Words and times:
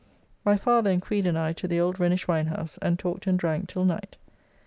My 0.43 0.57
father 0.57 0.89
and 0.89 0.99
Creed 0.99 1.27
and 1.27 1.37
I 1.37 1.53
to 1.53 1.67
the 1.67 1.79
old 1.79 1.99
Rhenish 1.99 2.25
Winehouse, 2.25 2.79
and 2.81 2.97
talked 2.97 3.27
and 3.27 3.37
drank 3.37 3.67
till 3.69 3.85
night. 3.85 4.17